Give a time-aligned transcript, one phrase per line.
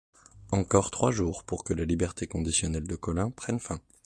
[0.51, 3.79] Encore trois jours pour que la liberté conditionnelle de Collin prenne fin.